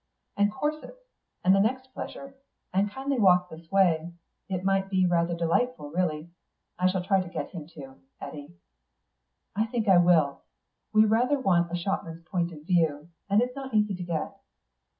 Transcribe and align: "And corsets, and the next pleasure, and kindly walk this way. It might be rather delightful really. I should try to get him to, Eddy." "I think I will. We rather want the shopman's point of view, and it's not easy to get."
"And 0.35 0.51
corsets, 0.51 0.99
and 1.43 1.53
the 1.53 1.59
next 1.59 1.93
pleasure, 1.93 2.33
and 2.73 2.89
kindly 2.89 3.19
walk 3.19 3.51
this 3.51 3.69
way. 3.71 4.11
It 4.49 4.63
might 4.63 4.89
be 4.89 5.05
rather 5.05 5.35
delightful 5.35 5.91
really. 5.91 6.31
I 6.79 6.87
should 6.87 7.03
try 7.03 7.21
to 7.21 7.29
get 7.29 7.51
him 7.51 7.67
to, 7.75 7.99
Eddy." 8.19 8.55
"I 9.55 9.67
think 9.67 9.87
I 9.87 9.97
will. 9.99 10.41
We 10.91 11.05
rather 11.05 11.39
want 11.39 11.69
the 11.69 11.77
shopman's 11.77 12.23
point 12.23 12.51
of 12.51 12.63
view, 12.63 13.09
and 13.29 13.43
it's 13.43 13.55
not 13.55 13.75
easy 13.75 13.93
to 13.93 14.03
get." 14.03 14.37